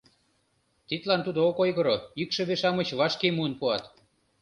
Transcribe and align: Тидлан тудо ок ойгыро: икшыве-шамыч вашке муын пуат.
Тидлан 0.87 1.21
тудо 1.23 1.39
ок 1.49 1.57
ойгыро: 1.63 1.95
икшыве-шамыч 2.21 2.89
вашке 2.99 3.27
муын 3.35 3.53
пуат. 3.59 3.83